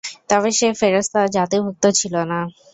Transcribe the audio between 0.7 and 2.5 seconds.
ফেরেশতা জাতিভুক্ত ছিল না।